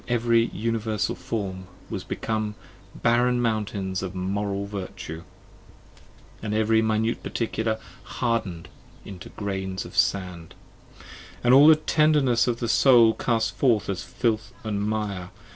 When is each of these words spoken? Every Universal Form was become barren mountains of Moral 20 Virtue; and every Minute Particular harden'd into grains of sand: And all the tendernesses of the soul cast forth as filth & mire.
Every 0.07 0.45
Universal 0.45 1.13
Form 1.17 1.67
was 1.87 2.03
become 2.03 2.55
barren 2.95 3.39
mountains 3.39 4.01
of 4.01 4.15
Moral 4.15 4.67
20 4.67 4.85
Virtue; 4.87 5.23
and 6.41 6.55
every 6.55 6.81
Minute 6.81 7.21
Particular 7.21 7.77
harden'd 8.05 8.67
into 9.05 9.29
grains 9.29 9.85
of 9.85 9.95
sand: 9.95 10.55
And 11.43 11.53
all 11.53 11.67
the 11.67 11.75
tendernesses 11.75 12.47
of 12.47 12.59
the 12.59 12.67
soul 12.67 13.13
cast 13.13 13.55
forth 13.55 13.89
as 13.91 14.03
filth 14.03 14.51
& 14.65 14.65
mire. 14.65 15.29